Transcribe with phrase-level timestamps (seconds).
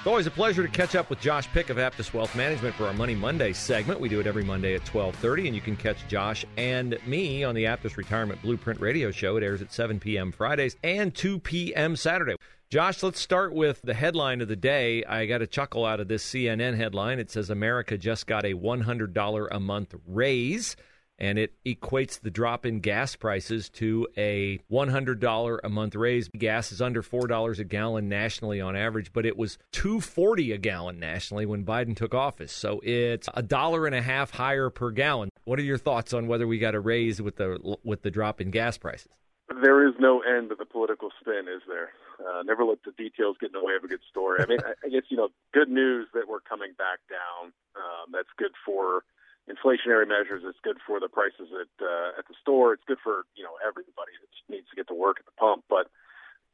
[0.00, 2.86] It's always a pleasure to catch up with Josh Pick of Aptus Wealth Management for
[2.86, 4.00] our Money Monday segment.
[4.00, 7.54] We do it every Monday at 1230, and you can catch Josh and me on
[7.54, 9.36] the Aptus Retirement Blueprint radio show.
[9.36, 10.32] It airs at 7 p.m.
[10.32, 11.96] Fridays and 2 p.m.
[11.96, 12.36] Saturday.
[12.70, 15.04] Josh, let's start with the headline of the day.
[15.04, 17.18] I got a chuckle out of this CNN headline.
[17.18, 20.76] It says America just got a $100 a month raise
[21.20, 26.28] and it equates the drop in gas prices to a $100 a month raise.
[26.28, 30.98] Gas is under $4 a gallon nationally on average, but it was 240 a gallon
[30.98, 32.52] nationally when Biden took office.
[32.52, 35.30] So it's a dollar and a half higher per gallon.
[35.44, 38.40] What are your thoughts on whether we got a raise with the with the drop
[38.40, 39.08] in gas prices?
[39.62, 41.90] There is no end to the political spin, is there?
[42.20, 44.38] Uh, never let the details get in the way of a good story.
[44.40, 47.52] I mean, I, I guess you know, good news that we're coming back down.
[47.74, 49.02] Um, that's good for
[49.50, 50.42] inflationary measures.
[50.46, 52.72] It's good for the prices at uh, at the store.
[52.72, 55.64] It's good for you know everybody that needs to get to work at the pump.
[55.68, 55.90] But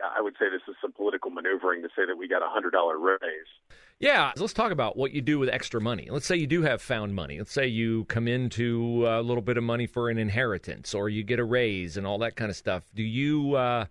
[0.00, 2.72] I would say this is some political maneuvering to say that we got a hundred
[2.72, 3.50] dollar raise.
[3.98, 6.08] Yeah, let's talk about what you do with extra money.
[6.10, 7.38] Let's say you do have found money.
[7.38, 11.22] Let's say you come into a little bit of money for an inheritance, or you
[11.22, 12.84] get a raise and all that kind of stuff.
[12.94, 13.54] Do you?
[13.54, 13.86] Uh,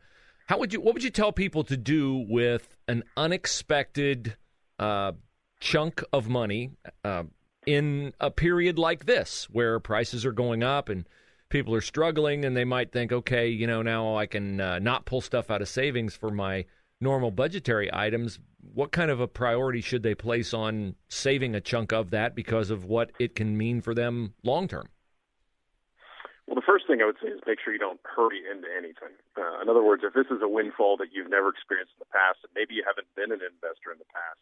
[0.48, 0.82] how would you?
[0.82, 4.36] What would you tell people to do with an unexpected
[4.78, 5.14] uh,
[5.60, 6.72] chunk of money?
[7.04, 7.24] Uh,
[7.66, 11.08] in a period like this where prices are going up and
[11.50, 15.06] people are struggling and they might think, okay, you know, now I can uh, not
[15.06, 16.66] pull stuff out of savings for my
[17.02, 18.40] normal budgetary items.
[18.74, 22.70] What kind of a priority should they place on saving a chunk of that because
[22.70, 24.90] of what it can mean for them long term?
[26.46, 29.18] Well, the first thing I would say is make sure you don't hurry into anything.
[29.34, 32.14] Uh, in other words, if this is a windfall that you've never experienced in the
[32.14, 34.38] past, and maybe you haven't been an investor in the past,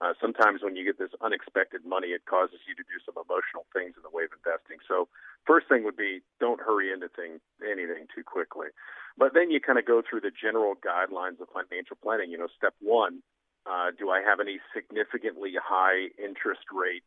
[0.00, 3.68] uh, sometimes when you get this unexpected money, it causes you to do some emotional
[3.76, 4.80] things in the way of investing.
[4.88, 5.12] So,
[5.44, 8.72] first thing would be don't hurry into thing, anything too quickly.
[9.20, 12.32] But then you kind of go through the general guidelines of financial planning.
[12.32, 13.20] You know, step one,
[13.68, 17.04] uh, do I have any significantly high interest rate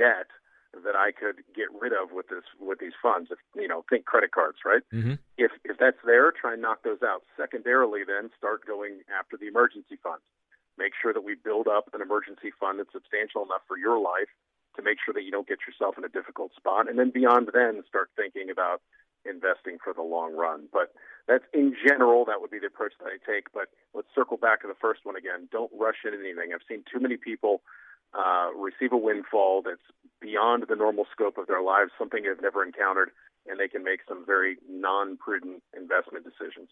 [0.00, 0.32] debt
[0.72, 3.28] that I could get rid of with this with these funds?
[3.28, 4.80] If you know, think credit cards, right?
[4.96, 5.20] Mm-hmm.
[5.36, 7.20] If if that's there, try and knock those out.
[7.36, 10.24] Secondarily, then start going after the emergency funds
[10.80, 14.32] make sure that we build up an emergency fund that's substantial enough for your life
[14.76, 16.88] to make sure that you don't get yourself in a difficult spot.
[16.88, 18.80] And then beyond then, start thinking about
[19.28, 20.68] investing for the long run.
[20.72, 20.96] But
[21.28, 23.52] that's in general, that would be the approach that I take.
[23.52, 25.48] But let's circle back to the first one again.
[25.52, 26.54] Don't rush into anything.
[26.54, 27.60] I've seen too many people
[28.16, 29.84] uh, receive a windfall that's
[30.20, 33.10] beyond the normal scope of their lives, something they've never encountered,
[33.46, 36.68] and they can make some very non prudent investment decisions.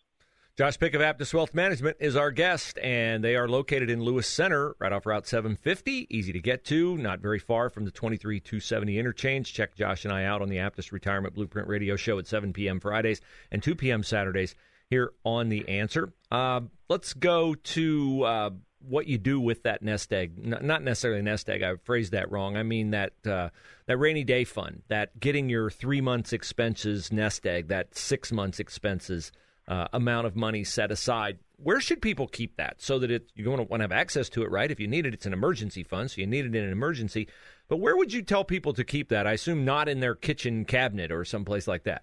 [0.58, 4.26] Josh Pick of Aptus Wealth Management is our guest, and they are located in Lewis
[4.26, 6.08] Center, right off Route 750.
[6.10, 9.54] Easy to get to, not very far from the 23 270 interchange.
[9.54, 12.80] Check Josh and I out on the Aptus Retirement Blueprint Radio Show at 7 p.m.
[12.80, 13.20] Fridays
[13.52, 14.02] and 2 p.m.
[14.02, 14.56] Saturdays
[14.90, 16.12] here on The Answer.
[16.28, 20.40] Uh, let's go to uh, what you do with that nest egg.
[20.44, 21.62] N- not necessarily nest egg.
[21.62, 22.56] I phrased that wrong.
[22.56, 23.50] I mean that uh,
[23.86, 28.58] that rainy day fund, that getting your three months expenses nest egg, that six months
[28.58, 29.30] expenses
[29.68, 31.38] uh, amount of money set aside.
[31.62, 34.28] Where should people keep that so that it, you're going to want to have access
[34.30, 34.70] to it, right?
[34.70, 37.28] If you need it, it's an emergency fund, so you need it in an emergency.
[37.68, 39.26] But where would you tell people to keep that?
[39.26, 42.02] I assume not in their kitchen cabinet or someplace like that.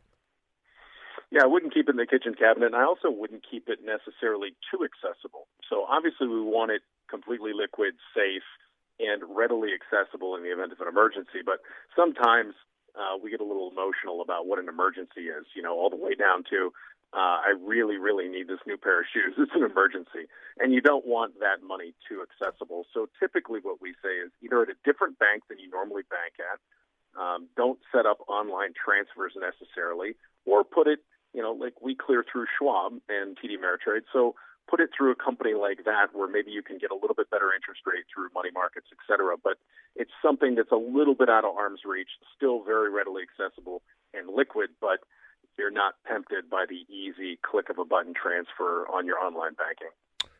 [1.31, 3.79] Yeah, I wouldn't keep it in the kitchen cabinet, and I also wouldn't keep it
[3.83, 5.47] necessarily too accessible.
[5.69, 8.45] So obviously, we want it completely liquid, safe,
[8.99, 11.41] and readily accessible in the event of an emergency.
[11.43, 11.59] But
[11.95, 12.53] sometimes
[12.95, 15.99] uh, we get a little emotional about what an emergency is, you know, all the
[15.99, 16.71] way down to
[17.15, 19.33] uh, I really, really need this new pair of shoes.
[19.39, 20.27] It's an emergency.
[20.59, 22.85] And you don't want that money too accessible.
[22.93, 26.35] So typically what we say is either at a different bank than you normally bank
[26.43, 26.59] at,
[27.15, 30.99] um, don't set up online transfers necessarily, or put it,
[31.31, 34.03] you know, like we clear through Schwab and TD Ameritrade.
[34.11, 34.35] So
[34.67, 37.29] put it through a company like that where maybe you can get a little bit
[37.31, 39.39] better interest rate through money markets, et cetera.
[39.41, 39.55] But
[39.95, 43.83] it's something that's a little bit out of arm's reach, still very readily accessible
[44.13, 44.99] and liquid, but
[45.57, 49.91] you're not tempted by the easy click of a button transfer on your online banking.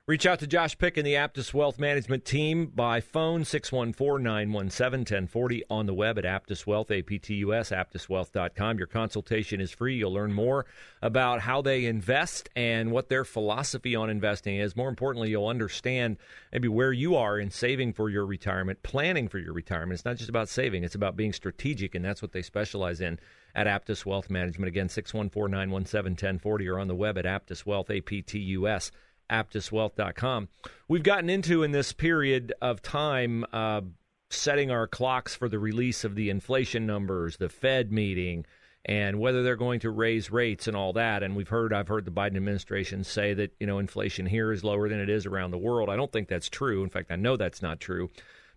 [0.07, 5.88] Reach out to Josh Pick and the Aptus Wealth Management team by phone 614-917-1040 on
[5.88, 8.77] the web at Aptus Wealth, A-P-T-U-S, aptuswealth.com.
[8.77, 9.95] Your consultation is free.
[9.95, 10.67] You'll learn more
[11.01, 14.75] about how they invest and what their philosophy on investing is.
[14.75, 16.18] More importantly, you'll understand
[16.53, 19.94] maybe where you are in saving for your retirement, planning for your retirement.
[19.94, 23.18] It's not just about saving, it's about being strategic, and that's what they specialize in
[23.56, 24.68] at Aptus Wealth Management.
[24.68, 28.92] Again, 614-917-1040 or on the web at Aptus Wealth, A-P-T-U-S
[29.30, 30.50] aptuswealth.com.
[30.88, 33.81] We've gotten into in this period of time uh,
[34.30, 38.46] setting our clocks for the release of the inflation numbers, the Fed meeting,
[38.86, 41.24] and whether they're going to raise rates and all that.
[41.24, 44.63] And we've heard, I've heard the Biden administration say that you know inflation here is
[44.63, 45.90] lower than it is around the world.
[45.90, 46.84] I don't think that's true.
[46.84, 48.10] In fact, I know that's not true.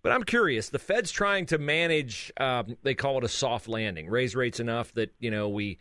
[0.03, 0.69] But I'm curious.
[0.69, 2.33] The Fed's trying to manage.
[2.39, 4.09] Um, they call it a soft landing.
[4.09, 5.79] Raise rates enough that you know we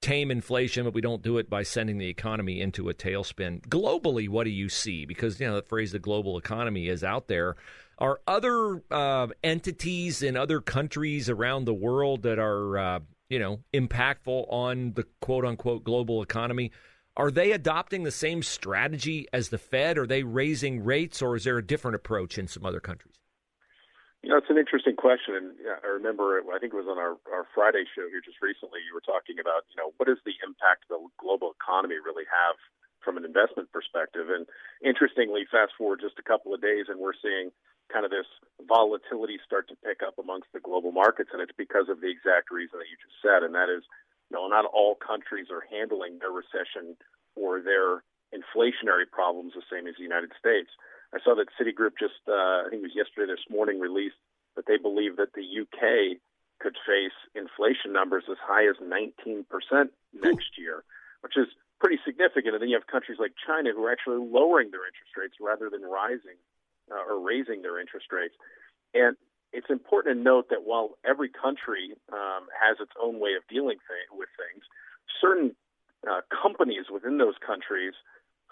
[0.00, 3.62] tame inflation, but we don't do it by sending the economy into a tailspin.
[3.62, 5.06] Globally, what do you see?
[5.06, 7.56] Because you know the phrase "the global economy" is out there.
[7.98, 13.00] Are other uh, entities in other countries around the world that are uh,
[13.30, 16.70] you know impactful on the quote unquote global economy?
[17.16, 19.96] Are they adopting the same strategy as the Fed?
[19.98, 23.13] Are they raising rates, or is there a different approach in some other countries?
[24.24, 25.52] You know, it's an interesting question, and
[25.84, 28.80] I remember I think it was on our our Friday show here just recently.
[28.80, 32.56] You were talking about you know what does the impact the global economy really have
[33.04, 34.48] from an investment perspective, and
[34.80, 37.52] interestingly, fast forward just a couple of days, and we're seeing
[37.92, 38.24] kind of this
[38.64, 42.48] volatility start to pick up amongst the global markets, and it's because of the exact
[42.48, 43.84] reason that you just said, and that is,
[44.32, 46.96] you know, not all countries are handling their recession
[47.36, 48.00] or their
[48.32, 50.72] inflationary problems the same as the United States.
[51.14, 54.18] I saw that Citigroup just, uh, I think it was yesterday, this morning, released
[54.56, 56.18] that they believe that the UK
[56.58, 59.46] could face inflation numbers as high as 19%
[60.12, 60.82] next year,
[61.22, 61.46] which is
[61.78, 62.54] pretty significant.
[62.54, 65.70] And then you have countries like China who are actually lowering their interest rates rather
[65.70, 66.38] than rising
[66.90, 68.34] uh, or raising their interest rates.
[68.94, 69.16] And
[69.52, 73.78] it's important to note that while every country um, has its own way of dealing
[73.86, 74.66] th- with things,
[75.22, 75.54] certain
[76.02, 77.94] uh, companies within those countries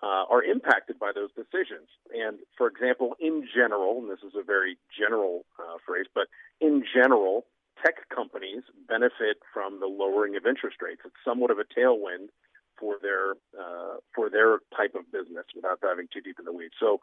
[0.03, 1.87] uh, are impacted by those decisions.
[2.11, 6.27] And for example, in general, and this is a very general uh, phrase, but
[6.61, 7.47] in general,
[7.85, 11.03] tech companies benefit from the lowering of interest rates.
[11.05, 12.35] It's somewhat of a tailwind
[12.79, 16.75] for their uh, for their type of business without diving too deep in the weeds.
[16.81, 16.99] So,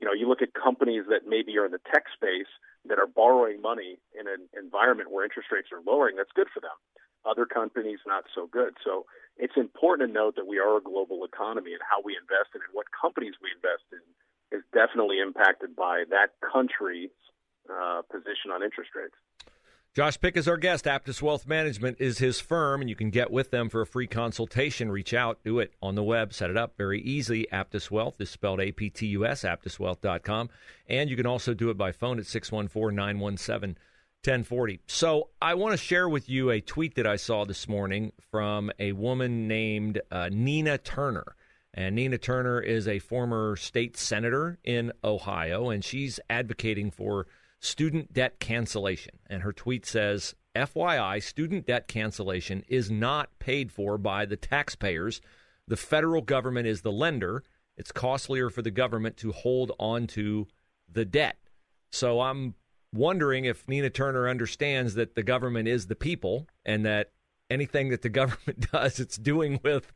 [0.00, 2.50] you know, you look at companies that maybe are in the tech space
[2.84, 6.16] that are borrowing money in an environment where interest rates are lowering.
[6.16, 6.76] That's good for them.
[7.24, 8.76] Other companies not so good.
[8.84, 12.54] So it's important to note that we are a global economy and how we invest
[12.54, 14.04] in and what companies we invest in
[14.56, 17.10] is definitely impacted by that country's
[17.68, 19.16] uh, position on interest rates.
[19.94, 20.86] Josh Pick is our guest.
[20.86, 24.08] Aptus Wealth Management is his firm, and you can get with them for a free
[24.08, 24.90] consultation.
[24.90, 27.46] Reach out, do it on the web, set it up very easy.
[27.52, 30.50] Aptus Wealth is spelled A P T U S, aptuswealth.com.
[30.88, 33.78] And you can also do it by phone at 614 917
[34.24, 34.80] 1040.
[34.86, 38.70] So I want to share with you a tweet that I saw this morning from
[38.78, 41.36] a woman named uh, Nina Turner.
[41.74, 47.26] And Nina Turner is a former state senator in Ohio, and she's advocating for
[47.60, 49.18] student debt cancellation.
[49.28, 55.20] And her tweet says, FYI, student debt cancellation is not paid for by the taxpayers.
[55.68, 57.42] The federal government is the lender.
[57.76, 60.46] It's costlier for the government to hold on to
[60.90, 61.36] the debt.
[61.90, 62.54] So I'm
[62.94, 67.10] wondering if Nina Turner understands that the government is the people and that
[67.50, 69.92] anything that the government does, it's doing with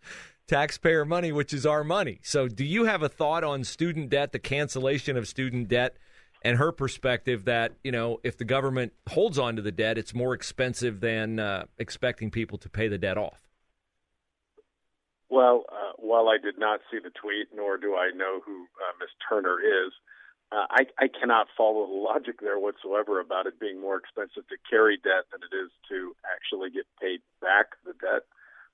[0.46, 2.20] taxpayer money, which is our money.
[2.22, 5.96] So, do you have a thought on student debt, the cancellation of student debt,
[6.42, 10.14] and her perspective that, you know, if the government holds on to the debt, it's
[10.14, 13.42] more expensive than uh, expecting people to pay the debt off?
[15.28, 18.92] Well, uh, while I did not see the tweet, nor do I know who uh,
[18.98, 19.10] Ms.
[19.28, 19.92] Turner is,
[20.50, 24.56] uh, I, I cannot follow the logic there whatsoever about it being more expensive to
[24.68, 28.24] carry debt than it is to actually get paid back the debt.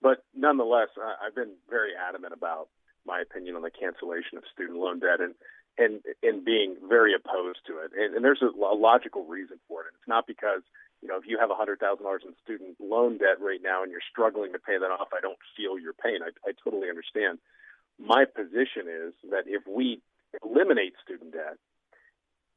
[0.00, 2.68] But nonetheless, I, I've been very adamant about
[3.06, 5.34] my opinion on the cancellation of student loan debt and
[5.76, 7.90] and and being very opposed to it.
[7.98, 9.90] And, and there's a, a logical reason for it.
[9.90, 10.62] And it's not because
[11.02, 13.82] you know if you have a hundred thousand dollars in student loan debt right now
[13.82, 16.22] and you're struggling to pay that off, I don't feel your pain.
[16.22, 17.42] I, I totally understand.
[17.98, 20.02] My position is that if we
[20.42, 21.58] eliminate student debt,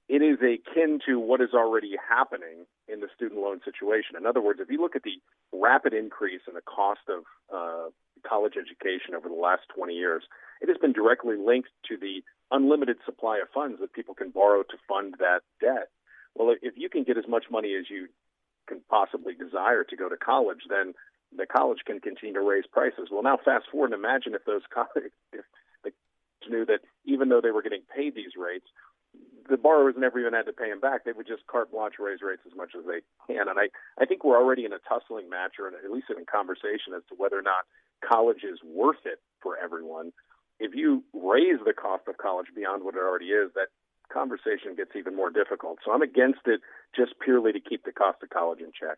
[0.07, 4.15] it is akin to what is already happening in the student loan situation.
[4.15, 5.19] In other words, if you look at the
[5.51, 7.89] rapid increase in the cost of uh,
[8.27, 10.23] college education over the last 20 years,
[10.61, 14.63] it has been directly linked to the unlimited supply of funds that people can borrow
[14.63, 15.89] to fund that debt.
[16.35, 18.07] Well, if you can get as much money as you
[18.67, 20.93] can possibly desire to go to college, then
[21.35, 23.09] the college can continue to raise prices.
[23.11, 25.43] Well, now fast forward and imagine if those college, if
[26.49, 28.67] knew that even though they were getting paid these rates,
[29.49, 31.05] the borrowers never even had to pay them back.
[31.05, 33.47] They would just carte blanche raise rates as much as they can.
[33.47, 36.25] And I, I think we're already in a tussling match, or at least in a
[36.25, 37.63] conversation as to whether or not
[38.03, 40.11] college is worth it for everyone.
[40.59, 43.69] If you raise the cost of college beyond what it already is, that
[44.11, 45.79] conversation gets even more difficult.
[45.85, 46.61] So I'm against it
[46.95, 48.97] just purely to keep the cost of college in check.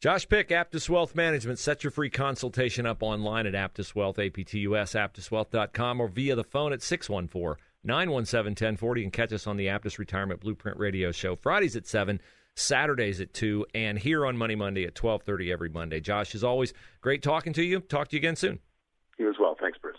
[0.00, 1.58] Josh Pick, Aptus Wealth Management.
[1.58, 6.72] Set your free consultation up online at Aptus Wealth, APTUS, aptuswealth.com, or via the phone
[6.72, 11.36] at 614 917 1040 and catch us on the Aptus Retirement Blueprint Radio Show.
[11.36, 12.18] Fridays at 7,
[12.54, 16.00] Saturdays at 2, and here on Money Monday at 1230 every Monday.
[16.00, 17.80] Josh, as always, great talking to you.
[17.80, 18.58] Talk to you again soon.
[19.18, 19.54] You as well.
[19.60, 19.98] Thanks, Bruce.